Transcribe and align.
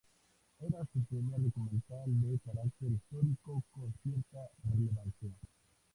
Era 0.61 0.83
su 0.91 0.99
primer 1.03 1.39
documental 1.39 2.05
de 2.07 2.39
carácter 2.43 2.91
histórico 2.91 3.61
con 3.71 3.93
cierta 4.01 4.49
relevancia. 4.67 5.29